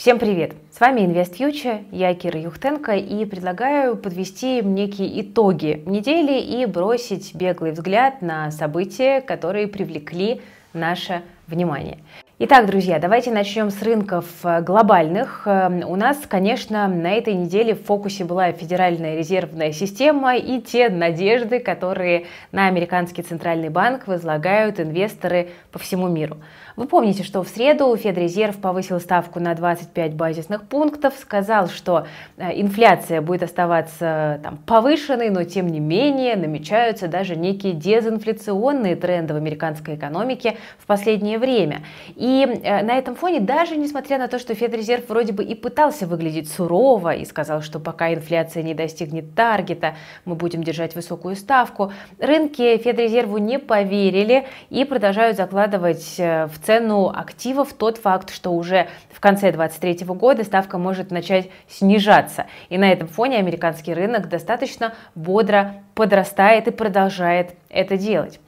Всем 0.00 0.18
привет! 0.18 0.54
С 0.72 0.80
вами 0.80 1.02
Invest 1.02 1.36
Future, 1.36 1.84
я 1.92 2.14
Кира 2.14 2.40
Юхтенко 2.40 2.92
и 2.96 3.26
предлагаю 3.26 3.96
подвести 3.96 4.62
некие 4.62 5.20
итоги 5.20 5.82
недели 5.84 6.40
и 6.40 6.64
бросить 6.64 7.34
беглый 7.34 7.72
взгляд 7.72 8.22
на 8.22 8.50
события, 8.50 9.20
которые 9.20 9.68
привлекли 9.68 10.40
наше 10.72 11.20
внимание. 11.46 11.98
Итак, 12.42 12.64
друзья, 12.64 12.98
давайте 12.98 13.30
начнем 13.30 13.68
с 13.68 13.82
рынков 13.82 14.24
э, 14.44 14.62
глобальных. 14.62 15.42
Эм, 15.44 15.82
у 15.86 15.94
нас, 15.94 16.16
конечно, 16.26 16.88
на 16.88 17.12
этой 17.12 17.34
неделе 17.34 17.74
в 17.74 17.84
фокусе 17.84 18.24
была 18.24 18.50
Федеральная 18.52 19.18
резервная 19.18 19.72
система 19.72 20.34
и 20.36 20.58
те 20.62 20.88
надежды, 20.88 21.60
которые 21.60 22.24
на 22.50 22.66
американский 22.66 23.20
центральный 23.20 23.68
банк 23.68 24.06
возлагают 24.06 24.80
инвесторы 24.80 25.50
по 25.70 25.78
всему 25.78 26.08
миру. 26.08 26.38
Вы 26.76 26.86
помните, 26.86 27.24
что 27.24 27.42
в 27.42 27.48
среду 27.48 27.94
Федрезерв 27.94 28.56
повысил 28.56 29.00
ставку 29.00 29.38
на 29.38 29.54
25 29.54 30.14
базисных 30.14 30.66
пунктов, 30.66 31.12
сказал, 31.20 31.68
что 31.68 32.06
э, 32.38 32.58
инфляция 32.58 33.20
будет 33.20 33.42
оставаться 33.42 34.40
там, 34.42 34.56
повышенной, 34.64 35.28
но 35.28 35.44
тем 35.44 35.66
не 35.66 35.78
менее 35.78 36.36
намечаются 36.36 37.06
даже 37.06 37.36
некие 37.36 37.74
дезинфляционные 37.74 38.96
тренды 38.96 39.34
в 39.34 39.36
американской 39.36 39.96
экономике 39.96 40.56
в 40.78 40.86
последнее 40.86 41.38
время. 41.38 41.82
И 42.16 42.29
э, 42.44 42.82
на 42.82 42.96
этом 42.96 43.14
фоне, 43.14 43.40
даже 43.40 43.76
несмотря 43.76 44.18
на 44.18 44.28
то, 44.28 44.38
что 44.38 44.54
Федрезерв 44.54 45.08
вроде 45.08 45.32
бы 45.32 45.44
и 45.44 45.54
пытался 45.54 46.06
выглядеть 46.06 46.50
сурово 46.50 47.14
и 47.14 47.24
сказал, 47.24 47.62
что 47.62 47.78
пока 47.78 48.12
инфляция 48.12 48.62
не 48.62 48.74
достигнет 48.74 49.34
таргета, 49.34 49.96
мы 50.24 50.34
будем 50.34 50.62
держать 50.62 50.94
высокую 50.94 51.36
ставку, 51.36 51.92
рынки 52.18 52.76
Федрезерву 52.78 53.38
не 53.38 53.58
поверили 53.58 54.46
и 54.70 54.84
продолжают 54.84 55.36
закладывать 55.36 56.16
э, 56.18 56.46
в 56.46 56.58
цену 56.58 57.08
активов 57.08 57.72
тот 57.72 57.98
факт, 57.98 58.30
что 58.30 58.52
уже 58.52 58.88
в 59.10 59.20
конце 59.20 59.52
2023 59.52 60.06
года 60.14 60.44
ставка 60.44 60.78
может 60.78 61.10
начать 61.10 61.50
снижаться. 61.68 62.46
И 62.68 62.78
на 62.78 62.90
этом 62.90 63.08
фоне 63.08 63.38
американский 63.38 63.94
рынок 63.94 64.28
достаточно 64.28 64.94
бодро 65.14 65.74
подрастает 65.94 66.68
и 66.68 66.70
продолжает 66.70 67.54
это 67.68 67.96
делать. 67.96 68.40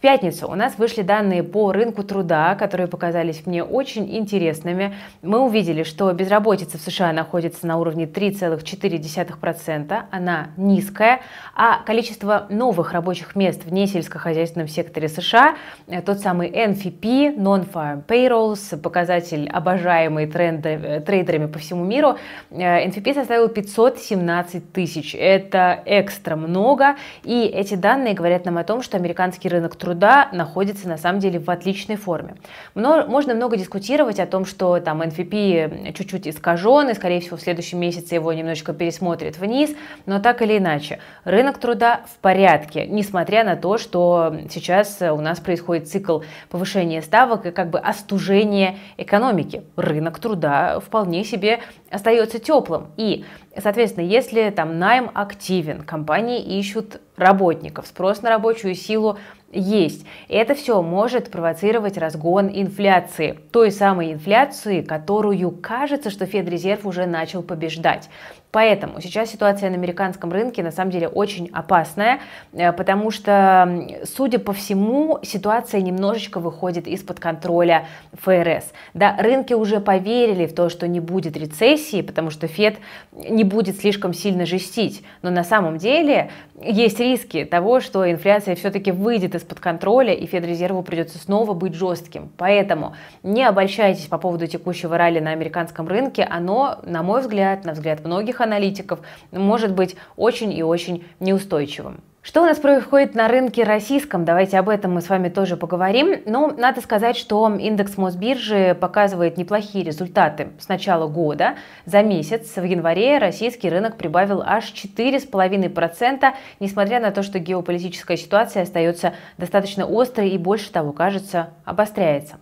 В 0.00 0.02
пятницу 0.02 0.48
у 0.48 0.54
нас 0.54 0.78
вышли 0.78 1.02
данные 1.02 1.42
по 1.42 1.72
рынку 1.72 2.02
труда, 2.02 2.54
которые 2.54 2.86
показались 2.86 3.44
мне 3.44 3.62
очень 3.62 4.16
интересными. 4.16 4.94
Мы 5.20 5.40
увидели, 5.40 5.82
что 5.82 6.10
безработица 6.14 6.78
в 6.78 6.80
США 6.80 7.12
находится 7.12 7.66
на 7.66 7.76
уровне 7.76 8.06
3,4%, 8.06 10.02
она 10.10 10.52
низкая, 10.56 11.20
а 11.54 11.82
количество 11.82 12.46
новых 12.48 12.92
рабочих 12.92 13.36
мест 13.36 13.66
в 13.66 13.72
несельскохозяйственном 13.74 14.68
секторе 14.68 15.06
США, 15.06 15.56
э, 15.86 16.00
тот 16.00 16.20
самый 16.20 16.48
NFP, 16.48 17.36
Non-Farm 17.36 18.02
Payrolls, 18.06 18.78
показатель 18.78 19.50
обожаемый 19.50 20.26
тренды, 20.28 20.80
э, 20.82 21.00
трейдерами 21.00 21.44
по 21.44 21.58
всему 21.58 21.84
миру, 21.84 22.16
э, 22.50 22.86
NFP 22.86 23.12
составил 23.12 23.48
517 23.48 24.72
тысяч. 24.72 25.14
Это 25.14 25.82
экстра 25.84 26.36
много, 26.36 26.96
и 27.22 27.42
эти 27.42 27.74
данные 27.74 28.14
говорят 28.14 28.46
нам 28.46 28.56
о 28.56 28.64
том, 28.64 28.80
что 28.80 28.96
американский 28.96 29.50
рынок 29.50 29.76
труда 29.76 29.89
труда 29.90 30.28
находится 30.32 30.88
на 30.88 30.96
самом 30.96 31.18
деле 31.18 31.40
в 31.40 31.50
отличной 31.50 31.96
форме. 31.96 32.36
Можно 32.76 33.34
много 33.34 33.56
дискутировать 33.56 34.20
о 34.20 34.26
том, 34.26 34.44
что 34.44 34.78
там 34.78 35.02
NFP 35.02 35.92
чуть-чуть 35.94 36.28
искажен, 36.28 36.90
и, 36.90 36.94
скорее 36.94 37.20
всего, 37.20 37.36
в 37.36 37.40
следующем 37.40 37.80
месяце 37.80 38.14
его 38.14 38.32
немножечко 38.32 38.72
пересмотрят 38.72 39.36
вниз, 39.38 39.74
но 40.06 40.20
так 40.20 40.42
или 40.42 40.58
иначе, 40.58 41.00
рынок 41.24 41.58
труда 41.58 42.02
в 42.06 42.18
порядке, 42.18 42.86
несмотря 42.86 43.42
на 43.42 43.56
то, 43.56 43.78
что 43.78 44.36
сейчас 44.48 44.98
у 45.02 45.20
нас 45.20 45.40
происходит 45.40 45.88
цикл 45.88 46.20
повышения 46.50 47.02
ставок 47.02 47.46
и 47.46 47.50
как 47.50 47.70
бы 47.70 47.80
остужения 47.80 48.78
экономики. 48.96 49.64
Рынок 49.74 50.20
труда 50.20 50.78
вполне 50.78 51.24
себе 51.24 51.58
остается 51.90 52.38
теплым. 52.38 52.86
И, 52.96 53.24
соответственно, 53.60 54.04
если 54.04 54.50
там 54.50 54.78
найм 54.78 55.10
активен, 55.12 55.82
компании 55.82 56.58
ищут 56.58 57.00
работников, 57.16 57.86
спрос 57.88 58.22
на 58.22 58.30
рабочую 58.30 58.74
силу 58.74 59.18
есть. 59.52 60.06
Это 60.28 60.54
все 60.54 60.82
может 60.82 61.30
провоцировать 61.30 61.98
разгон 61.98 62.50
инфляции. 62.52 63.38
Той 63.52 63.70
самой 63.70 64.12
инфляции, 64.12 64.82
которую 64.82 65.50
кажется, 65.50 66.10
что 66.10 66.26
Федрезерв 66.26 66.86
уже 66.86 67.06
начал 67.06 67.42
побеждать. 67.42 68.08
Поэтому 68.52 69.00
сейчас 69.00 69.30
ситуация 69.30 69.70
на 69.70 69.76
американском 69.76 70.32
рынке 70.32 70.62
на 70.62 70.72
самом 70.72 70.90
деле 70.90 71.06
очень 71.06 71.48
опасная, 71.52 72.20
э, 72.52 72.72
потому 72.72 73.12
что, 73.12 73.86
судя 74.04 74.40
по 74.40 74.52
всему, 74.52 75.20
ситуация 75.22 75.80
немножечко 75.80 76.40
выходит 76.40 76.88
из-под 76.88 77.20
контроля 77.20 77.86
ФРС. 78.20 78.72
Да, 78.92 79.16
рынки 79.18 79.52
уже 79.54 79.78
поверили 79.78 80.46
в 80.46 80.54
то, 80.54 80.68
что 80.68 80.88
не 80.88 80.98
будет 80.98 81.36
рецессии, 81.36 82.02
потому 82.02 82.30
что 82.30 82.48
Фед 82.48 82.78
не 83.12 83.44
будет 83.44 83.78
слишком 83.78 84.12
сильно 84.12 84.46
жестить. 84.46 85.04
Но 85.22 85.30
на 85.30 85.44
самом 85.44 85.78
деле 85.78 86.30
есть 86.60 86.98
риски 86.98 87.44
того, 87.44 87.80
что 87.80 88.10
инфляция 88.10 88.56
все-таки 88.56 88.90
выйдет 88.90 89.36
из-под 89.40 89.60
контроля, 89.60 90.12
и 90.12 90.26
Федрезерву 90.26 90.82
придется 90.82 91.18
снова 91.18 91.54
быть 91.54 91.74
жестким. 91.74 92.30
Поэтому 92.36 92.94
не 93.22 93.44
обольщайтесь 93.44 94.06
по 94.06 94.18
поводу 94.18 94.46
текущего 94.46 94.96
ралли 94.96 95.18
на 95.18 95.32
американском 95.32 95.88
рынке. 95.88 96.22
Оно, 96.22 96.78
на 96.84 97.02
мой 97.02 97.22
взгляд, 97.22 97.64
на 97.64 97.72
взгляд 97.72 98.04
многих 98.04 98.40
аналитиков, 98.40 99.00
может 99.32 99.74
быть 99.74 99.96
очень 100.16 100.52
и 100.52 100.62
очень 100.62 101.04
неустойчивым. 101.18 102.00
Что 102.22 102.42
у 102.42 102.44
нас 102.44 102.58
происходит 102.58 103.14
на 103.14 103.28
рынке 103.28 103.64
российском? 103.64 104.26
Давайте 104.26 104.58
об 104.58 104.68
этом 104.68 104.92
мы 104.92 105.00
с 105.00 105.08
вами 105.08 105.30
тоже 105.30 105.56
поговорим. 105.56 106.20
Но 106.26 106.48
ну, 106.48 106.54
надо 106.54 106.82
сказать, 106.82 107.16
что 107.16 107.50
индекс 107.56 107.96
Мосбиржи 107.96 108.76
показывает 108.78 109.38
неплохие 109.38 109.86
результаты 109.86 110.48
с 110.58 110.68
начала 110.68 111.08
года. 111.08 111.54
За 111.86 112.02
месяц 112.02 112.56
в 112.56 112.62
январе 112.62 113.16
российский 113.16 113.70
рынок 113.70 113.96
прибавил 113.96 114.42
аж 114.44 114.70
4,5%, 114.70 116.34
несмотря 116.60 117.00
на 117.00 117.10
то, 117.10 117.22
что 117.22 117.38
геополитическая 117.38 118.18
ситуация 118.18 118.64
остается 118.64 119.14
достаточно 119.38 119.86
острой 119.88 120.28
и 120.28 120.36
больше 120.36 120.70
того, 120.70 120.92
кажется, 120.92 121.48
обостряется. 121.64 122.36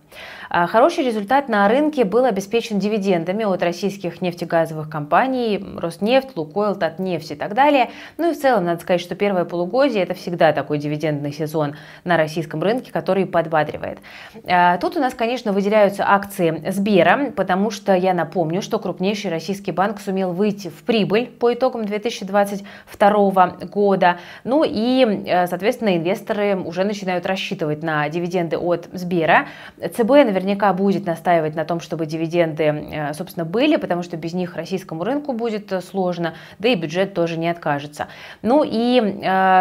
А 0.49 0.67
хороший 0.67 1.05
результат 1.05 1.47
на 1.47 1.67
рынке 1.69 2.03
был 2.03 2.25
обеспечен 2.25 2.79
дивидендами 2.79 3.45
от 3.45 3.63
российских 3.63 4.21
нефтегазовых 4.21 4.89
компаний, 4.89 5.63
Роснефть, 5.77 6.35
Лукойл, 6.35 6.75
Татнефть 6.75 7.31
и 7.31 7.35
так 7.35 7.53
далее. 7.53 7.91
Ну 8.17 8.31
и 8.31 8.33
в 8.33 8.37
целом, 8.37 8.65
надо 8.65 8.81
сказать, 8.81 8.99
что 8.99 9.15
первое 9.15 9.45
полугодие– 9.45 9.68
это 9.77 10.13
всегда 10.13 10.51
такой 10.53 10.77
дивидендный 10.77 11.31
сезон 11.31 11.75
на 12.03 12.17
российском 12.17 12.61
рынке, 12.61 12.91
который 12.91 13.25
подбадривает. 13.25 13.99
А, 14.45 14.77
тут 14.77 14.97
у 14.97 14.99
нас, 14.99 15.13
конечно, 15.13 15.51
выделяются 15.51 16.03
акции 16.07 16.63
Сбера, 16.71 17.31
потому 17.35 17.71
что 17.71 17.93
я 17.93 18.13
напомню, 18.13 18.61
что 18.61 18.79
крупнейший 18.79 19.31
российский 19.31 19.71
банк 19.71 19.99
сумел 19.99 20.33
выйти 20.33 20.69
в 20.69 20.83
прибыль 20.83 21.27
по 21.27 21.53
итогам 21.53 21.85
2022 21.85 23.47
года. 23.71 24.17
Ну 24.43 24.63
и, 24.65 25.23
э, 25.25 25.47
соответственно, 25.47 25.95
инвесторы 25.97 26.55
уже 26.55 26.83
начинают 26.83 27.25
рассчитывать 27.25 27.83
на 27.83 28.07
дивиденды 28.09 28.57
от 28.57 28.87
Сбера. 28.93 29.47
ЦБ 29.79 30.09
наверняка 30.09 30.73
будет 30.73 31.05
настаивать 31.05 31.55
на 31.55 31.65
том, 31.65 31.79
чтобы 31.79 32.05
дивиденды, 32.05 32.63
э, 32.63 33.13
собственно, 33.13 33.45
были, 33.45 33.75
потому 33.77 34.03
что 34.03 34.17
без 34.17 34.33
них 34.33 34.55
российскому 34.55 35.03
рынку 35.03 35.33
будет 35.33 35.71
э, 35.71 35.81
сложно, 35.81 36.33
да 36.59 36.69
и 36.69 36.75
бюджет 36.75 37.13
тоже 37.13 37.37
не 37.37 37.49
откажется. 37.49 38.07
Ну 38.41 38.63
и, 38.65 38.99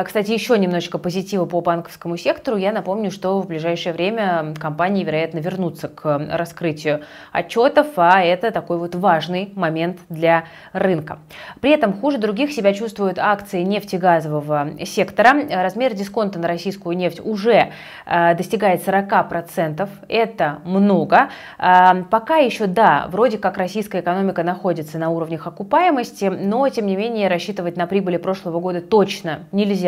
кстати, 0.05 0.33
еще 0.33 0.59
немножечко 0.59 0.99
позитива 0.99 1.45
по 1.45 1.61
банковскому 1.61 2.17
сектору. 2.17 2.57
Я 2.57 2.73
напомню, 2.73 3.11
что 3.11 3.41
в 3.41 3.47
ближайшее 3.47 3.93
время 3.93 4.55
компании, 4.59 5.05
вероятно, 5.05 5.39
вернутся 5.39 5.89
к 5.89 6.19
раскрытию 6.31 7.03
отчетов, 7.33 7.87
а 7.97 8.23
это 8.23 8.51
такой 8.51 8.79
вот 8.79 8.95
важный 8.95 9.53
момент 9.55 9.99
для 10.09 10.45
рынка. 10.73 11.19
При 11.61 11.71
этом 11.71 11.93
хуже 11.93 12.19
других 12.19 12.53
себя 12.53 12.75
чувствуют 12.75 13.19
акции 13.19 13.63
нефтегазового 13.63 14.85
сектора. 14.85 15.35
Размер 15.51 15.95
дисконта 15.95 16.39
на 16.39 16.49
российскую 16.49 16.97
нефть 16.97 17.21
уже 17.25 17.73
достигает 18.07 18.87
40%. 18.87 19.89
Это 20.09 20.59
много. 20.65 21.29
А, 21.59 22.03
пока 22.11 22.37
еще, 22.37 22.67
да, 22.67 23.07
вроде 23.11 23.39
как 23.39 23.57
российская 23.59 24.01
экономика 24.01 24.43
находится 24.43 24.99
на 24.99 25.11
уровнях 25.11 25.47
окупаемости, 25.47 26.27
но, 26.27 26.69
тем 26.69 26.87
не 26.87 26.97
менее, 26.97 27.29
рассчитывать 27.29 27.77
на 27.77 27.87
прибыли 27.87 28.17
прошлого 28.17 28.61
года 28.61 28.81
точно 28.81 29.41
нельзя. 29.53 29.88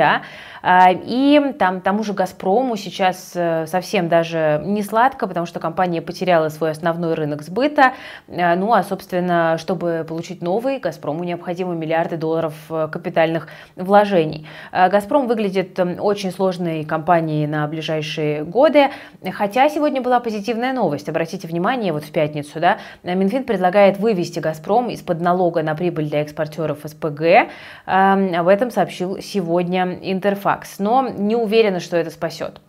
А, 0.63 0.91
и 0.93 1.55
там, 1.59 1.81
тому 1.81 2.03
же 2.05 2.13
«Газпрому» 2.13 2.77
сейчас 2.77 3.33
э, 3.35 3.67
совсем 3.67 4.09
даже 4.09 4.63
не 4.65 4.83
сладко, 4.83 5.27
потому 5.27 5.47
что 5.47 5.59
компания 5.59 6.03
потеряла 6.03 6.49
свой 6.49 6.73
основной 6.73 7.15
рынок 7.15 7.43
сбыта. 7.43 7.95
А, 8.29 8.57
ну, 8.57 8.73
а, 8.73 8.83
собственно, 8.83 9.57
чтобы 9.59 10.05
получить 10.07 10.43
новый, 10.43 10.79
«Газпрому» 10.79 11.25
необходимы 11.25 11.75
миллиарды 11.75 12.17
долларов 12.17 12.55
э, 12.69 12.89
капитальных 12.93 13.49
вложений. 13.77 14.47
«Газпром» 14.73 15.27
выглядит 15.27 15.79
очень 15.79 16.31
сложной 16.31 16.85
компанией 16.85 17.47
на 17.47 17.67
ближайшие 17.67 18.45
годы, 18.45 18.91
хотя 19.33 19.69
сегодня 19.69 20.03
была 20.03 20.21
позитивная 20.21 20.73
новость. 20.73 21.09
Обратите 21.09 21.49
внимание, 21.49 21.93
вот 21.93 22.05
в 22.05 22.11
пятницу, 22.13 22.61
да, 22.61 22.79
Минфин 23.03 23.45
предлагает 23.45 23.99
вывести 23.99 24.41
«Газпром» 24.41 24.91
из-под 24.91 25.21
налога 25.21 25.63
на 25.63 25.75
прибыль 25.75 26.09
для 26.09 26.23
экспортеров 26.23 26.79
СПГ. 26.85 27.51
Об 27.87 28.49
этом 28.49 28.71
сообщил 28.71 29.21
сегодня 29.21 29.90
Интерфакс, 30.03 30.79
но 30.79 31.09
не 31.09 31.37
уверена, 31.37 31.81
что 31.81 31.97
это 31.97 32.11
спасет. 32.11 32.61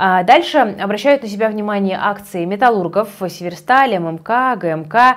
А 0.00 0.22
дальше 0.22 0.58
обращают 0.58 1.22
на 1.22 1.28
себя 1.28 1.48
внимание 1.48 1.98
акции 2.00 2.44
металлургов 2.44 3.08
Северсталь, 3.28 3.98
ММК, 3.98 4.56
ГМК. 4.56 5.16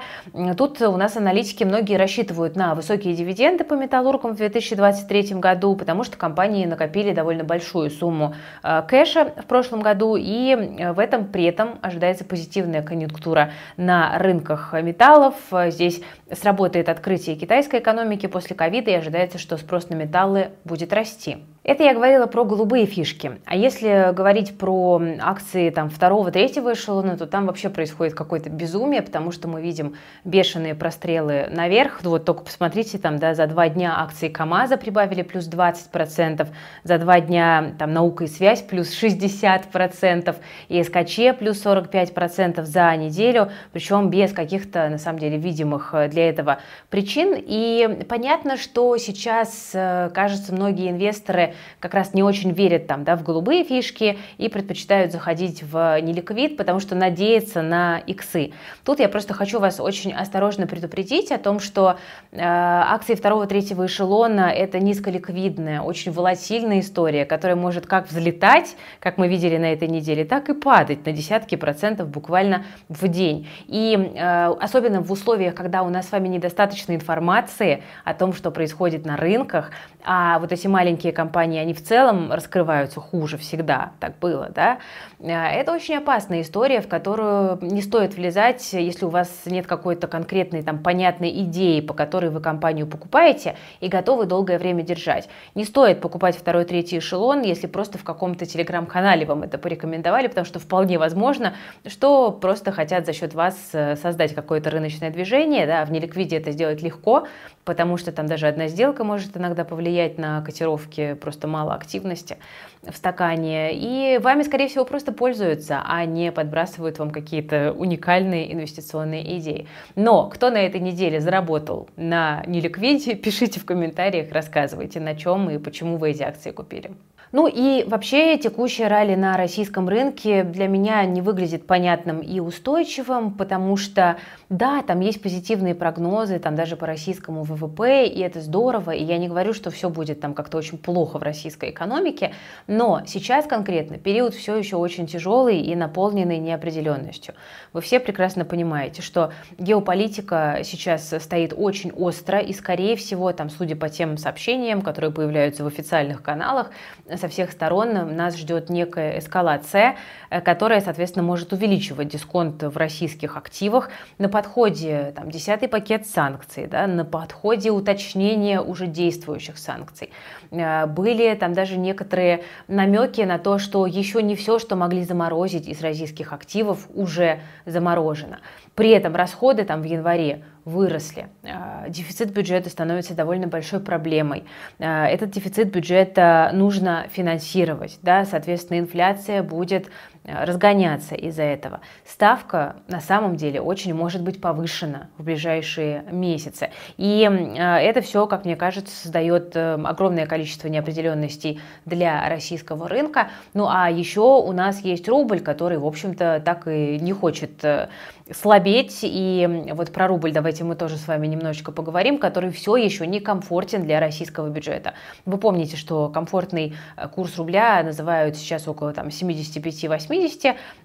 Тут 0.58 0.82
у 0.82 0.98
нас 0.98 1.16
аналитики 1.16 1.64
многие 1.64 1.98
рассчитывают 1.98 2.56
на 2.56 2.74
высокие 2.74 3.14
дивиденды 3.14 3.64
по 3.64 3.76
металлургам 3.76 4.34
в 4.34 4.38
2023 4.38 5.36
году, 5.36 5.76
потому 5.76 6.04
что 6.04 6.18
компании 6.18 6.66
накопили 6.66 7.14
довольно 7.14 7.44
большую 7.44 7.92
сумму 7.92 8.34
э, 8.64 8.82
кэша 8.88 9.34
в 9.38 9.46
прошлом 9.46 9.82
году, 9.82 10.16
и 10.18 10.56
в 10.96 10.98
этом 10.98 11.26
при 11.26 11.44
этом 11.44 11.78
ожидается 11.84 12.26
позитивная 12.26 12.82
конъюнктура 12.82 13.52
на 13.78 14.18
рынках 14.18 14.74
металлов. 14.82 15.36
Здесь 15.68 16.02
сработает 16.32 16.90
открытие 16.90 17.36
китайской 17.36 17.82
экономики 17.82 18.26
после 18.26 18.56
ковида 18.56 18.90
и 18.90 18.96
ожидается, 18.96 19.38
что 19.38 19.58
спрос 19.58 19.90
на 19.90 19.96
металлы 19.96 20.50
будет 20.64 20.92
расти. 20.92 21.38
Это 21.64 21.84
я 21.84 21.94
говорила 21.94 22.26
про 22.26 22.44
голубые 22.44 22.88
фишки. 22.88 23.40
А 23.46 23.56
если 23.56 24.12
говорить 24.14 24.58
про 24.58 25.00
акции 25.20 25.70
там, 25.70 25.92
второго, 25.92 26.32
третьего 26.32 26.74
эшелона, 26.74 27.16
то 27.18 27.28
там 27.28 27.46
вообще 27.46 27.70
происходит 27.70 28.16
какое-то 28.16 28.50
безумие, 28.50 29.04
потому 29.04 29.32
что 29.32 29.48
мы 29.48 29.62
видим 29.62 29.96
бешеные 30.24 30.74
прострелы 30.74 31.50
наверх. 31.52 32.00
Вот 32.02 32.26
только 32.26 32.42
посмотрите, 32.42 32.98
там, 32.98 33.20
да, 33.20 33.36
за 33.36 33.46
два 33.46 33.70
дня 33.70 33.94
акции 34.02 34.28
КАМАЗа 34.28 34.78
прибавили 34.78 35.22
плюс 35.22 35.48
20%, 35.48 36.48
за 36.84 36.98
два 36.98 37.20
дня 37.20 37.76
там, 37.78 37.94
наука 37.94 38.24
и 38.24 38.28
связь 38.28 38.64
плюс 38.64 38.92
60%, 39.00 40.36
и 40.68 40.84
СКЧ 40.84 41.38
плюс 41.38 41.64
45% 41.64 42.64
за 42.64 42.96
неделю, 42.96 43.52
причем 43.72 44.10
без 44.10 44.34
каких-то, 44.34 44.90
на 44.90 44.98
самом 44.98 45.20
деле, 45.20 45.38
видимых 45.38 45.94
для 46.10 46.28
этого 46.28 46.58
причин. 46.90 47.36
И 47.38 48.04
понятно, 48.10 48.58
что 48.58 48.98
сейчас, 48.98 49.70
э, 49.76 50.10
кажется, 50.12 50.56
многие 50.56 50.90
инвесторы 50.90 51.51
как 51.80 51.94
раз 51.94 52.14
не 52.14 52.24
очень 52.24 52.52
верят 52.52 52.88
там, 52.88 53.04
да, 53.04 53.16
в 53.16 53.24
голубые 53.24 53.64
фишки 53.64 54.18
и 54.38 54.50
предпочитают 54.50 55.12
заходить 55.12 55.64
в 55.64 56.00
неликвид, 56.02 56.58
потому 56.58 56.80
что 56.80 56.96
надеются 56.96 57.62
на 57.62 58.00
иксы. 58.00 58.52
Тут 58.84 59.00
я 59.00 59.10
просто 59.10 59.34
хочу 59.34 59.60
вас 59.60 59.80
очень 59.80 60.14
осторожно 60.14 60.68
предупредить 60.68 61.32
о 61.32 61.38
том, 61.38 61.60
что 61.60 61.98
э, 62.32 62.40
акции 62.42 63.16
второго-третьего 63.16 63.86
эшелона– 63.86 64.52
это 64.56 64.80
низколиквидная, 64.80 65.82
очень 65.82 66.12
волатильная 66.12 66.80
история, 66.80 67.26
которая 67.26 67.56
может 67.56 67.86
как 67.86 68.10
взлетать, 68.10 68.76
как 69.00 69.18
мы 69.18 69.28
видели 69.28 69.58
на 69.58 69.72
этой 69.74 69.88
неделе, 69.88 70.26
так 70.26 70.50
и 70.50 70.54
падать 70.54 71.06
на 71.06 71.12
десятки 71.12 71.56
процентов 71.56 72.10
буквально 72.10 72.66
в 72.90 73.08
день. 73.08 73.48
И 73.68 73.96
э, 73.96 74.46
особенно 74.60 75.02
в 75.02 75.12
условиях, 75.12 75.56
когда 75.56 75.84
у 75.84 75.90
нас 75.90 76.10
с 76.10 76.12
вами 76.12 76.28
недостаточно 76.28 76.94
информации 76.96 77.84
о 78.04 78.14
том, 78.14 78.34
что 78.34 78.52
происходит 78.52 79.06
на 79.06 79.18
рынках, 79.18 79.72
а 80.04 80.40
вот 80.40 80.52
эти 80.52 80.68
маленькие 80.68 81.14
компании, 81.14 81.41
они 81.42 81.74
в 81.74 81.84
целом 81.84 82.32
раскрываются 82.32 83.00
хуже 83.00 83.38
всегда, 83.38 83.92
так 84.00 84.20
было, 84.20 84.50
да, 84.54 84.80
э, 85.20 85.32
это 85.32 85.72
очень 85.74 85.98
опасная 85.98 86.42
история, 86.42 86.82
в 86.82 86.88
которую 86.88 87.60
не 87.62 87.82
стоит 87.82 88.16
влезать, 88.16 88.74
если 88.74 89.06
у 89.06 89.10
вас 89.10 89.30
нет 89.46 89.68
какой-то 89.68 90.08
конкретной 90.08 90.64
там 90.64 90.80
понятной 90.80 91.30
идеи, 91.44 91.82
по 91.82 91.94
которой 91.94 92.30
вы 92.30 92.42
компанию 92.42 92.88
покупаете 92.88 93.56
и 93.80 93.88
готовы 93.88 94.26
долгое 94.26 94.58
время 94.58 94.84
держать. 94.84 95.30
Не 95.56 95.66
стоит 95.66 96.02
покупать 96.02 96.38
второй, 96.38 96.66
третий 96.66 97.00
эшелон, 97.00 97.42
если 97.42 97.68
просто 97.68 97.98
в 97.98 98.04
каком-то 98.04 98.46
телеграм-канале 98.46 99.26
вам 99.26 99.44
это 99.44 99.58
порекомендовали, 99.58 100.28
потому 100.28 100.46
что 100.46 100.60
вполне 100.60 100.98
возможно, 100.98 101.54
что 101.86 102.32
просто 102.32 102.72
хотят 102.72 103.06
за 103.06 103.14
счет 103.14 103.34
вас 103.34 103.56
э, 103.74 103.96
создать 103.96 104.36
какое-то 104.36 104.70
рыночное 104.70 105.10
движение, 105.10 105.66
да, 105.66 105.86
в 105.86 105.92
неликвиде 105.92 106.38
это 106.38 106.52
сделать 106.52 106.82
легко, 106.82 107.28
потому 107.66 107.98
что 107.98 108.12
там 108.12 108.26
даже 108.28 108.48
одна 108.48 108.68
сделка 108.68 109.04
может 109.04 109.38
иногда 109.38 109.64
повлиять 109.64 110.18
на 110.18 110.42
котировки, 110.42 111.14
просто 111.14 111.31
мало 111.48 111.74
активности 111.74 112.38
в 112.84 112.96
стакане, 112.96 113.74
и 113.74 114.18
вами, 114.18 114.44
скорее 114.44 114.68
всего, 114.68 114.86
просто 114.86 115.12
пользуются, 115.12 115.82
а 115.86 116.06
не 116.06 116.32
подбрасывают 116.32 117.00
вам 117.00 117.12
какие-то 117.12 117.74
уникальные 117.74 118.54
инвестиционные 118.54 119.38
идеи. 119.38 119.68
Но 119.96 120.30
кто 120.30 120.50
на 120.50 120.58
этой 120.58 120.82
неделе 120.82 121.20
заработал 121.20 121.90
на 121.96 122.44
неликвиде, 122.48 123.16
пишите 123.16 123.60
в 123.60 123.66
комментариях, 123.66 124.32
рассказывайте, 124.32 125.00
на 125.00 125.16
чем 125.16 125.50
и 125.50 125.58
почему 125.58 125.98
вы 125.98 126.12
эти 126.12 126.24
акции 126.24 126.52
купили. 126.52 126.92
Ну 127.32 127.48
и 127.48 127.86
вообще 127.86 128.38
текущее 128.38 128.90
ралли 128.90 129.16
на 129.16 129.38
российском 129.38 129.88
рынке 129.88 130.44
для 130.44 130.68
меня 130.68 131.06
не 131.06 131.22
выглядит 131.22 131.66
понятным 131.66 132.20
и 132.20 132.42
устойчивым, 132.42 133.32
потому 133.32 133.78
что, 133.78 134.18
да, 134.50 134.82
там 134.82 135.00
есть 135.00 135.22
позитивные 135.22 135.74
прогнозы, 135.74 136.40
там 136.40 136.56
даже 136.56 136.76
по 136.76 136.86
российскому 136.86 137.44
ВВП, 137.44 138.06
и 138.06 138.20
это 138.20 138.42
здорово, 138.42 138.92
и 138.92 139.04
я 139.04 139.18
не 139.18 139.30
говорю, 139.30 139.54
что 139.54 139.72
все 139.72 139.90
будет 139.90 140.20
там 140.20 140.34
как-то 140.34 140.58
очень 140.58 140.78
плохо 140.78 141.20
в 141.20 141.24
российской 141.24 141.70
экономике, 141.70 142.34
но 142.68 143.02
сейчас 143.06 143.46
конкретно 143.46 143.98
период 143.98 144.34
все 144.34 144.58
еще 144.58 144.76
очень 144.76 145.08
тяжелый 145.08 145.62
и 145.62 145.74
наполненный 145.74 146.38
неопределенностью. 146.38 147.34
Вы 147.72 147.80
все 147.80 148.02
прекрасно 148.02 148.44
понимаете, 148.44 149.02
что 149.02 149.32
геополитика 149.58 150.60
сейчас 150.64 151.14
стоит 151.20 151.54
очень 151.56 151.92
остро, 151.92 152.40
и 152.40 152.52
скорее 152.52 152.98
всего, 152.98 153.32
там, 153.32 153.50
судя 153.50 153.78
по 153.78 153.88
тем 153.88 154.18
сообщениям, 154.18 154.82
которые 154.82 155.12
появляются 155.12 155.64
в 155.64 155.68
официальных 155.68 156.22
каналах, 156.22 156.72
со 157.22 157.28
всех 157.28 157.52
сторон 157.52 158.16
нас 158.16 158.36
ждет 158.36 158.70
некая 158.70 159.20
эскалация, 159.20 159.96
э, 160.30 160.42
которая, 160.42 160.82
соответственно, 160.82 161.24
может 161.24 161.54
увеличивать 161.54 162.10
дисконт 162.10 162.64
в 162.64 162.76
российских 162.76 163.38
активах. 163.38 163.90
На 164.18 164.28
подходе 164.28 165.14
там, 165.16 165.30
десятый 165.30 165.70
пакет 165.70 166.08
санкций, 166.08 166.66
да, 166.66 166.88
на 166.88 167.06
подходе 167.06 167.70
уточнения 167.72 168.60
уже 168.60 168.88
действующих 168.88 169.58
санкций. 169.58 170.10
Э, 170.50 170.88
были 170.88 171.34
там 171.36 171.54
даже 171.54 171.78
некоторые 171.78 172.44
намеки 172.68 173.22
на 173.22 173.38
то, 173.38 173.60
что 173.60 173.86
еще 173.86 174.24
не 174.24 174.36
все, 174.36 174.60
что 174.60 174.76
могли 174.76 175.04
заморозить 175.04 175.68
из 175.68 175.82
российских 175.82 176.34
активов, 176.34 176.88
уже 176.94 177.40
заморожено. 177.66 178.40
При 178.76 178.90
этом 178.90 179.16
расходы 179.16 179.64
там 179.64 179.82
в 179.82 179.86
январе 179.86 180.44
выросли. 180.66 181.28
А, 181.44 181.88
дефицит 181.90 182.32
бюджета 182.32 182.70
становится 182.70 183.14
довольно 183.14 183.48
большой 183.48 183.80
проблемой. 183.80 184.44
А, 184.80 185.08
этот 185.08 185.32
дефицит 185.32 185.72
бюджета 185.72 186.52
нужно 186.54 187.08
финансировать. 187.12 188.00
Да? 188.02 188.26
Соответственно, 188.26 188.80
инфляция 188.80 189.44
будет 189.44 189.90
разгоняться 190.24 191.16
из-за 191.16 191.44
этого. 191.44 191.82
Ставка 192.06 192.76
на 192.88 193.02
самом 193.02 193.36
деле 193.36 193.60
очень 193.60 193.94
может 193.94 194.22
быть 194.22 194.40
повышена 194.40 195.08
в 195.18 195.24
ближайшие 195.24 196.04
месяцы. 196.12 196.70
И 196.98 197.22
это 197.58 198.02
все, 198.02 198.28
как 198.28 198.46
мне 198.46 198.56
кажется, 198.56 198.96
создает 198.96 199.56
э, 199.56 199.80
огромное 199.84 200.28
количество 200.28 200.68
неопределенностей 200.68 201.60
для 201.86 202.28
российского 202.30 202.88
рынка. 202.88 203.30
Ну 203.54 203.68
а 203.68 203.90
еще 203.90 204.22
у 204.22 204.52
нас 204.52 204.82
есть 204.82 205.08
рубль, 205.08 205.40
который, 205.40 205.80
в 205.80 205.86
общем-то, 205.86 206.42
так 206.46 206.68
и 206.68 207.00
не 207.00 207.14
хочет 207.14 207.64
э, 207.64 207.90
слабеть. 208.32 209.00
И 209.02 209.68
вот 209.74 209.92
про 209.92 210.08
рубль 210.08 210.32
давайте 210.32 210.64
мы 210.64 210.76
тоже 210.76 210.98
с 210.98 211.08
вами 211.08 211.28
немножечко 211.28 211.72
поговорим, 211.72 212.18
который 212.20 212.52
все 212.52 212.76
еще 212.76 213.08
не 213.08 213.20
комфортен 213.20 213.84
для 213.84 214.00
российского 214.00 214.50
бюджета. 214.50 214.94
Вы 215.26 215.38
помните, 215.38 215.78
что 215.78 216.10
комфортный 216.10 216.76
э, 216.96 217.08
курс 217.08 217.38
рубля 217.38 217.82
называют 217.84 218.38
сейчас 218.38 218.68
около 218.68 218.94
там, 218.94 219.08
75-80 219.08 220.11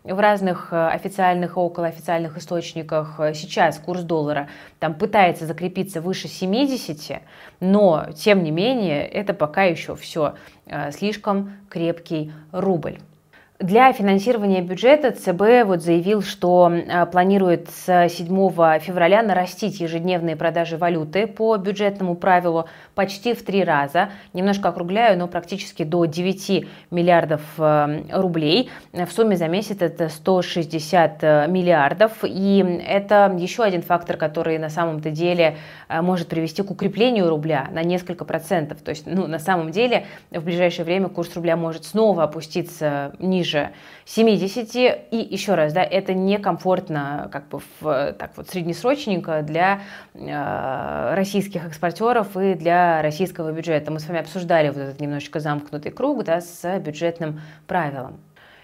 в 0.04 0.18
разных 0.18 0.72
э, 0.72 0.88
официальных 0.88 1.56
и 1.56 1.60
околоофициальных 1.60 2.36
источниках. 2.36 3.20
Сейчас 3.34 3.78
курс 3.78 4.02
доллара 4.02 4.48
там 4.78 4.94
пытается 4.94 5.46
закрепиться 5.46 6.00
выше 6.00 6.28
70, 6.28 7.22
но 7.60 8.06
тем 8.16 8.42
не 8.42 8.50
менее 8.50 9.06
это 9.06 9.34
пока 9.34 9.64
еще 9.64 9.96
все 9.96 10.34
э, 10.66 10.90
слишком 10.92 11.52
крепкий 11.68 12.32
рубль. 12.52 12.98
Для 13.58 13.90
финансирования 13.94 14.60
бюджета 14.60 15.12
ЦБ 15.12 15.66
вот 15.66 15.80
заявил, 15.80 16.20
что 16.20 16.70
э, 16.70 17.06
планирует 17.06 17.70
с 17.70 18.08
7 18.10 18.26
февраля 18.80 19.22
нарастить 19.22 19.80
ежедневные 19.80 20.36
продажи 20.36 20.76
валюты 20.76 21.26
по 21.26 21.56
бюджетному 21.56 22.16
правилу 22.16 22.66
почти 22.94 23.32
в 23.32 23.42
три 23.42 23.64
раза. 23.64 24.10
Немножко 24.34 24.68
округляю, 24.68 25.18
но 25.18 25.26
практически 25.26 25.84
до 25.84 26.04
9 26.04 26.66
миллиардов 26.90 27.40
э, 27.56 28.02
рублей. 28.12 28.68
В 28.92 29.08
сумме 29.10 29.38
за 29.38 29.48
месяц 29.48 29.78
это 29.80 30.10
160 30.10 31.24
э, 31.24 31.46
миллиардов. 31.48 32.12
И 32.24 32.62
это 32.86 33.34
еще 33.38 33.62
один 33.62 33.80
фактор, 33.80 34.18
который 34.18 34.58
на 34.58 34.68
самом-то 34.68 35.10
деле 35.10 35.56
может 35.88 36.28
привести 36.28 36.62
к 36.62 36.70
укреплению 36.70 37.30
рубля 37.30 37.68
на 37.70 37.82
несколько 37.82 38.26
процентов. 38.26 38.82
То 38.82 38.90
есть, 38.90 39.06
ну, 39.06 39.26
на 39.26 39.38
самом 39.38 39.70
деле, 39.70 40.04
в 40.30 40.44
ближайшее 40.44 40.84
время 40.84 41.08
курс 41.08 41.34
рубля 41.34 41.56
может 41.56 41.84
снова 41.84 42.24
опуститься 42.24 43.12
ниже 43.18 43.45
ниже 43.46 43.70
70. 44.04 44.74
И 45.10 45.28
еще 45.30 45.54
раз, 45.54 45.72
да, 45.72 45.82
это 45.82 46.14
некомфортно 46.14 47.28
как 47.32 47.48
бы 47.48 47.60
в, 47.80 48.12
так 48.18 48.32
вот 48.36 48.48
среднесрочненько 48.48 49.42
для 49.42 49.80
э, 50.14 51.14
российских 51.14 51.66
экспортеров 51.66 52.36
и 52.36 52.54
для 52.54 53.02
российского 53.02 53.52
бюджета. 53.52 53.90
Мы 53.90 54.00
с 54.00 54.06
вами 54.06 54.20
обсуждали 54.20 54.68
вот 54.68 54.78
этот 54.78 55.00
немножечко 55.00 55.40
замкнутый 55.40 55.92
круг 55.92 56.24
да, 56.24 56.40
с 56.40 56.78
бюджетным 56.78 57.40
правилом. 57.66 58.18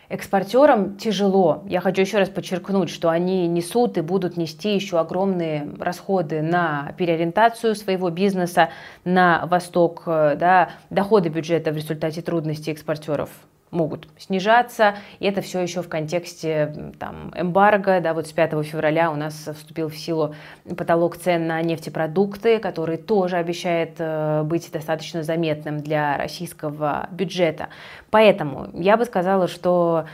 Экспортерам 0.09 0.99
тяжело. 0.99 1.65
Я 1.67 1.81
хочу 1.81 2.03
еще 2.03 2.19
раз 2.19 2.29
подчеркнуть, 2.29 2.91
что 2.91 3.09
они 3.09 3.49
несут 3.49 3.97
и 3.97 4.03
будут 4.03 4.37
нести 4.37 4.75
еще 4.75 5.01
огромные 5.01 5.67
расходы 5.79 6.43
на 6.43 6.93
переориентацию 6.99 7.75
своего 7.75 8.11
бизнеса 8.11 8.69
на 9.07 9.47
восток. 9.47 10.03
Да, 10.05 10.73
доходы 10.91 11.31
бюджета 11.31 11.73
в 11.73 11.77
результате 11.77 12.21
трудностей 12.21 12.73
экспортеров 12.73 13.31
могут 13.73 14.07
снижаться, 14.19 14.95
и 15.19 15.26
это 15.26 15.41
все 15.41 15.61
еще 15.61 15.83
в 15.83 15.88
контексте 15.88 16.93
там, 17.00 17.33
эмбарго, 17.35 18.00
да, 18.00 18.14
вот 18.14 18.29
с 18.29 18.33
5 18.33 18.64
февраля 18.64 19.11
у 19.11 19.17
нас 19.17 19.49
вступил 19.57 19.88
в 19.88 19.97
силу 19.97 20.35
потолок 20.76 21.17
цен 21.17 21.47
на 21.47 21.61
нефтепродукты, 21.62 22.61
который 22.61 22.99
тоже 22.99 23.37
обещает 23.37 23.97
э, 23.99 24.43
быть 24.45 24.71
достаточно 24.71 25.23
заметным 25.23 25.79
для 25.79 26.17
российского 26.17 27.09
бюджета. 27.11 27.69
Поэтому 28.11 28.69
я 28.75 28.97
бы 28.97 29.05
сказала, 29.07 29.49
что 29.49 30.05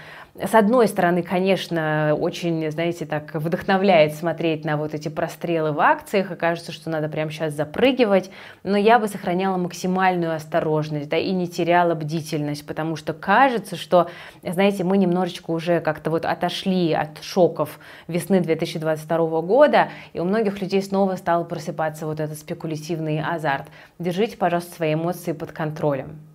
с 0.40 0.54
одной 0.54 0.87
стороны, 0.87 1.23
конечно, 1.23 2.16
очень, 2.18 2.71
знаете, 2.71 3.07
так 3.07 3.35
вдохновляет 3.35 4.14
смотреть 4.14 4.64
на 4.64 4.76
вот 4.76 4.95
эти 4.95 5.09
прострелы 5.09 5.73
в 5.73 5.80
акциях, 5.80 6.30
и 6.30 6.37
кажется, 6.37 6.71
что 6.71 6.90
надо 6.90 7.09
прямо 7.09 7.33
сейчас 7.33 7.54
запрыгивать, 7.54 8.30
но 8.62 8.76
я 8.76 9.00
бы 9.00 9.09
сохраняла 9.09 9.57
максимальную 9.57 10.33
осторожность, 10.33 11.09
да, 11.09 11.16
и 11.16 11.33
не 11.33 11.49
теряла 11.49 11.95
бдительность, 11.97 12.64
потому 12.66 12.95
что 12.95 13.14
кажется, 13.14 13.75
что, 13.75 14.11
знаете, 14.45 14.85
мы 14.85 14.97
немножечко 14.99 15.50
уже 15.50 15.80
как-то 15.80 16.11
вот 16.11 16.25
отошли 16.25 16.92
от 16.92 17.21
шоков 17.23 17.80
весны 18.07 18.40
2022 18.40 19.40
года, 19.40 19.88
и 20.12 20.21
у 20.21 20.25
многих 20.25 20.61
людей 20.61 20.83
снова 20.83 21.16
стал 21.16 21.47
просыпаться 21.47 22.07
вот 22.07 22.21
этот 22.21 22.38
спекулятивный 22.38 23.21
азарт. 23.21 23.66
Держите, 23.99 24.37
пожалуйста, 24.37 24.73
свои 24.76 24.95
эмоции 24.95 25.33
под 25.33 25.50
контролем. 25.50 26.27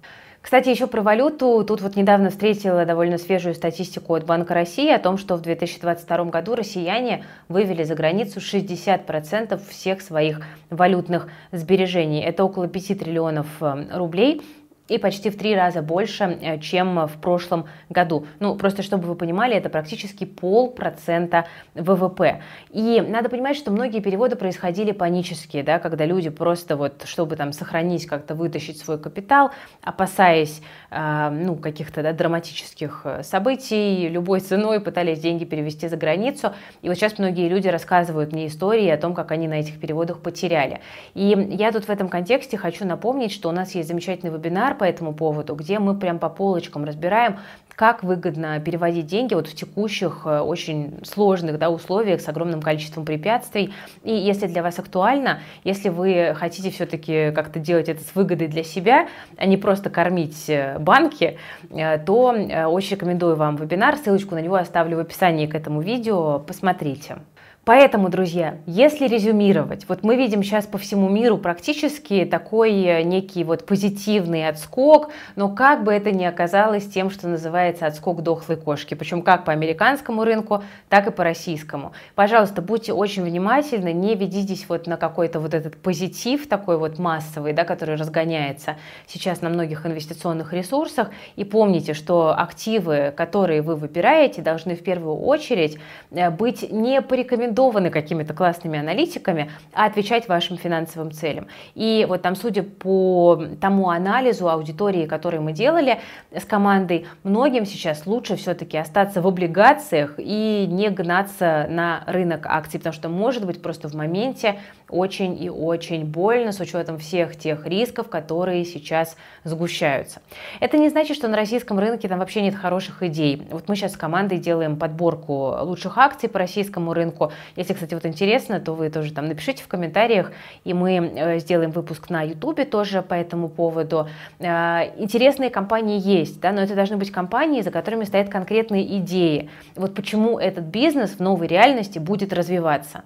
Кстати, 0.44 0.68
еще 0.68 0.88
про 0.88 1.02
валюту. 1.02 1.64
Тут 1.66 1.80
вот 1.80 1.96
недавно 1.96 2.30
встретила 2.30 2.84
довольно 2.86 3.18
свежую 3.18 3.56
статистику 3.56 4.14
от 4.14 4.26
Банка 4.26 4.54
России 4.54 4.92
о 4.92 5.00
том, 5.00 5.18
что 5.18 5.38
в 5.38 5.42
2022 5.42 6.26
году 6.26 6.56
россияне 6.56 7.24
вывели 7.48 7.84
за 7.84 7.96
границу 7.96 8.42
60% 8.42 9.62
всех 9.70 10.02
своих 10.02 10.42
валютных 10.70 11.30
сбережений. 11.54 12.22
Это 12.22 12.44
около 12.44 12.68
5 12.68 13.00
триллионов 13.00 13.48
э, 13.62 13.86
рублей 13.94 14.42
и 14.90 14.98
почти 14.98 15.30
в 15.30 15.38
три 15.38 15.56
раза 15.56 15.82
больше, 15.82 16.38
э, 16.42 16.60
чем 16.60 17.08
в 17.08 17.18
прошлом 17.22 17.68
году. 17.90 18.28
Ну, 18.40 18.56
просто 18.56 18.84
чтобы 18.84 19.08
вы 19.08 19.16
понимали, 19.16 19.56
это 19.56 19.70
практически 19.70 20.26
полпроцента 20.26 21.46
ВВП. 21.74 22.42
И 22.70 23.02
надо 23.02 23.30
понимать, 23.30 23.56
что 23.56 23.72
многие 23.72 24.02
переводы 24.02 24.36
происходили 24.36 24.92
панические, 24.92 25.64
да, 25.64 25.80
когда 25.80 26.06
люди 26.06 26.30
просто 26.30 26.76
вот, 26.76 27.04
чтобы 27.06 27.36
там 27.36 27.54
сохранить, 27.54 28.06
как-то 28.06 28.36
вытащить 28.36 28.78
свой 28.80 29.00
капитал, 29.00 29.52
опасаясь 29.82 30.62
э, 30.92 31.30
ну, 31.30 31.56
каких-то 31.56 32.04
да, 32.04 32.12
драматических 32.12 33.02
э, 33.06 33.24
событий, 33.24 34.10
любой 34.10 34.42
ценой 34.42 34.82
пытались 34.82 35.20
деньги 35.20 35.46
перевести 35.46 35.88
за 35.88 35.96
границу. 35.96 36.54
И 36.82 36.90
вот 36.90 36.98
сейчас 36.98 37.18
многие 37.18 37.48
люди 37.48 37.70
рассказывают 37.70 38.34
мне 38.34 38.48
истории 38.48 38.90
о 38.90 38.98
том, 38.98 39.14
как 39.14 39.32
они 39.32 39.48
на 39.48 39.56
этих 39.56 39.80
переводах 39.80 40.20
потеряли. 40.20 40.82
И 41.14 41.48
я 41.52 41.72
тут 41.72 41.86
в 41.86 41.90
этом 41.90 42.10
контексте 42.10 42.58
хочу 42.58 42.86
напомнить, 42.86 43.32
что 43.32 43.48
у 43.48 43.52
нас 43.54 43.76
есть 43.76 43.88
замечательный 43.88 44.32
вебинар 44.32 44.74
по 44.84 44.88
этому 44.88 45.14
поводу, 45.14 45.56
где 45.56 45.80
мы 45.80 45.96
прям 45.96 46.20
по 46.20 46.28
полочкам 46.28 46.84
разбираем, 46.84 47.38
как 47.74 48.04
выгодно 48.04 48.60
переводить 48.60 49.06
деньги 49.06 49.34
вот 49.34 49.48
в 49.48 49.56
текущих 49.56 50.24
э, 50.26 50.42
очень 50.42 51.00
сложных 51.06 51.58
да, 51.58 51.70
условиях 51.70 52.20
с 52.20 52.28
огромным 52.28 52.62
количеством 52.62 53.06
препятствий. 53.06 53.74
И 54.04 54.14
если 54.14 54.48
для 54.48 54.62
вас 54.62 54.80
актуально, 54.80 55.40
если 55.64 55.88
вы 55.88 56.36
хотите 56.36 56.70
все-таки 56.70 57.32
как-то 57.32 57.60
делать 57.60 57.88
это 57.88 58.04
с 58.04 58.14
выгодой 58.14 58.50
для 58.50 58.66
себя, 58.66 59.08
а 59.38 59.46
не 59.46 59.56
просто 59.56 59.90
кормить 59.90 60.50
э, 60.50 60.78
банки, 60.80 61.38
э, 61.70 61.98
то 62.00 62.36
очень 62.68 62.98
рекомендую 62.98 63.38
вам 63.38 63.56
вебинар. 63.56 63.96
Ссылочку 63.96 64.36
на 64.36 64.40
него 64.40 64.56
оставлю 64.56 64.98
в 64.98 65.00
описании 65.00 65.48
к 65.48 65.56
этому 65.56 65.80
видео. 65.80 66.40
Посмотрите. 66.40 67.20
Поэтому, 67.66 68.10
друзья, 68.10 68.58
если 68.66 69.08
резюмировать, 69.08 69.88
вот 69.88 70.04
мы 70.04 70.18
видим 70.18 70.44
сейчас 70.44 70.66
по 70.66 70.78
всему 70.78 71.08
миру 71.08 71.38
практически 71.38 72.26
такой 72.26 72.74
э, 72.74 73.04
некий 73.04 73.46
вот 73.46 73.66
позитивный 73.66 74.50
отскок, 74.50 75.12
но 75.38 75.48
как 75.48 75.86
бы 75.86 75.94
это 75.94 76.12
ни 76.12 76.26
оказалось 76.26 76.86
тем, 76.86 77.10
что 77.10 77.30
называется 77.30 77.86
отскок 77.86 78.22
дохлой 78.22 78.58
кошки, 78.58 78.96
причем 78.96 79.22
как 79.22 79.46
по 79.46 79.54
американскому 79.54 80.26
рынку, 80.26 80.62
так 80.90 81.08
и 81.08 81.12
по 81.12 81.24
российскому. 81.24 81.94
Пожалуйста, 82.16 82.62
будьте 82.62 82.92
очень 82.92 83.24
внимательны, 83.24 83.94
не 83.94 84.16
ведитесь 84.16 84.66
вот 84.68 84.86
на 84.86 84.98
какой-то 84.98 85.40
вот 85.40 85.54
этот 85.54 85.78
позитив 85.78 86.50
такой 86.50 86.78
вот 86.78 87.00
массовый, 87.00 87.54
да, 87.54 87.64
который 87.64 87.96
разгоняется 87.96 88.76
сейчас 89.08 89.40
на 89.40 89.48
многих 89.48 89.86
инвестиционных 89.86 90.52
ресурсах, 90.52 91.12
и 91.38 91.46
помните, 91.46 91.94
что 91.94 92.38
активы, 92.38 93.14
которые 93.16 93.62
вы 93.62 93.78
выбираете, 93.78 94.42
должны 94.42 94.76
в 94.76 94.84
первую 94.84 95.16
очередь 95.16 95.78
э, 96.12 96.30
быть 96.30 96.70
не 96.70 97.02
порекомендованы 97.02 97.53
рекомендованы 97.54 97.90
какими-то 97.90 98.34
классными 98.34 98.80
аналитиками, 98.80 99.52
отвечать 99.74 100.28
вашим 100.28 100.58
финансовым 100.58 101.12
целям. 101.12 101.48
И 101.76 102.06
вот 102.10 102.22
там, 102.22 102.36
судя 102.36 102.64
по 102.64 103.44
тому 103.62 103.90
анализу 103.90 104.50
аудитории, 104.50 105.06
который 105.06 105.40
мы 105.40 105.54
делали 105.54 106.00
с 106.36 106.46
командой, 106.46 107.06
многим 107.24 107.66
сейчас 107.66 108.06
лучше 108.06 108.36
все-таки 108.36 108.78
остаться 108.78 109.22
в 109.22 109.28
облигациях 109.28 110.16
и 110.18 110.68
не 110.70 110.90
гнаться 110.90 111.68
на 111.70 112.04
рынок 112.08 112.46
акций, 112.46 112.80
потому 112.80 112.94
что 112.94 113.10
может 113.10 113.46
быть 113.46 113.62
просто 113.62 113.88
в 113.88 113.94
моменте 113.94 114.60
очень 114.90 115.42
и 115.42 115.50
очень 115.50 116.06
больно 116.06 116.52
с 116.52 116.60
учетом 116.60 116.98
всех 116.98 117.36
тех 117.38 117.66
рисков, 117.66 118.10
которые 118.10 118.66
сейчас 118.66 119.16
сгущаются. 119.44 120.22
Это 120.60 120.78
не 120.78 120.90
значит, 120.90 121.18
что 121.18 121.28
на 121.28 121.36
российском 121.36 121.80
рынке 121.80 122.08
там 122.08 122.20
вообще 122.20 122.42
нет 122.42 122.56
хороших 122.56 123.04
идей. 123.04 123.48
Вот 123.52 123.68
мы 123.68 123.76
сейчас 123.76 123.94
с 123.94 123.98
командой 123.98 124.38
делаем 124.38 124.78
подборку 124.78 125.56
лучших 125.62 125.98
акций 125.98 126.30
по 126.30 126.40
российскому 126.40 126.94
рынку. 126.94 127.32
Если, 127.56 127.74
кстати, 127.74 127.94
вот 127.94 128.06
интересно, 128.06 128.60
то 128.60 128.74
вы 128.74 128.90
тоже 128.90 129.14
там 129.14 129.28
напишите 129.28 129.64
в 129.64 129.68
комментариях, 129.68 130.32
и 130.64 130.74
мы 130.74 130.96
э, 130.96 131.40
сделаем 131.40 131.72
выпуск 131.72 132.10
на 132.10 132.24
YouTube 132.24 132.70
тоже 132.70 133.02
по 133.02 133.14
этому 133.14 133.50
поводу. 133.50 134.08
Э, 134.40 134.92
интересные 134.98 135.50
компании 135.50 136.00
есть, 136.00 136.40
да, 136.40 136.52
но 136.52 136.62
это 136.62 136.76
должны 136.76 136.98
быть 136.98 137.12
компании, 137.12 137.62
за 137.62 137.72
которыми 137.72 138.04
стоят 138.04 138.30
конкретные 138.30 138.98
идеи. 138.98 139.50
Вот 139.76 139.96
почему 139.96 140.40
этот 140.40 140.66
бизнес 140.66 141.12
в 141.12 141.20
новой 141.20 141.48
реальности 141.48 142.00
будет 142.00 142.34
развиваться. 142.34 143.04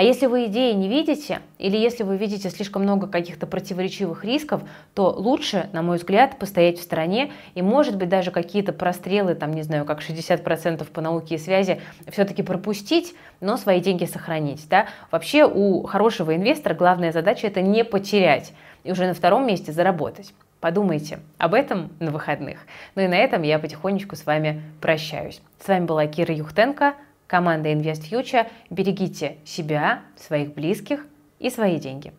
А 0.00 0.02
если 0.02 0.24
вы 0.24 0.46
идеи 0.46 0.72
не 0.72 0.88
видите, 0.88 1.40
или 1.58 1.76
если 1.76 2.04
вы 2.04 2.16
видите 2.16 2.48
слишком 2.48 2.84
много 2.84 3.06
каких-то 3.06 3.46
противоречивых 3.46 4.24
рисков, 4.24 4.62
то 4.94 5.10
лучше, 5.10 5.68
на 5.74 5.82
мой 5.82 5.98
взгляд, 5.98 6.38
постоять 6.38 6.78
в 6.78 6.82
стороне 6.82 7.32
и, 7.54 7.60
может 7.60 7.98
быть, 7.98 8.08
даже 8.08 8.30
какие-то 8.30 8.72
прострелы, 8.72 9.34
там, 9.34 9.52
не 9.52 9.60
знаю, 9.60 9.84
как 9.84 10.00
60% 10.00 10.90
по 10.90 11.02
науке 11.02 11.34
и 11.34 11.38
связи, 11.38 11.82
все-таки 12.10 12.42
пропустить, 12.42 13.14
но 13.42 13.58
свои 13.58 13.78
деньги 13.82 14.06
сохранить. 14.06 14.66
Да? 14.70 14.86
Вообще 15.10 15.44
у 15.44 15.82
хорошего 15.82 16.34
инвестора 16.34 16.72
главная 16.72 17.12
задача 17.12 17.46
это 17.46 17.60
не 17.60 17.84
потерять 17.84 18.54
и 18.84 18.92
уже 18.92 19.06
на 19.06 19.12
втором 19.12 19.46
месте 19.46 19.70
заработать. 19.70 20.32
Подумайте 20.60 21.18
об 21.36 21.52
этом 21.52 21.90
на 22.00 22.10
выходных. 22.10 22.60
Ну 22.94 23.02
и 23.02 23.06
на 23.06 23.18
этом 23.18 23.42
я 23.42 23.58
потихонечку 23.58 24.16
с 24.16 24.24
вами 24.24 24.62
прощаюсь. 24.80 25.42
С 25.62 25.68
вами 25.68 25.84
была 25.84 26.06
Кира 26.06 26.34
Юхтенко– 26.34 26.94
команда 27.30 27.70
Invest 27.70 28.10
Future. 28.10 28.48
Берегите 28.70 29.38
себя, 29.44 30.02
своих 30.16 30.52
близких 30.52 31.06
и 31.38 31.48
свои 31.48 31.78
деньги. 31.78 32.12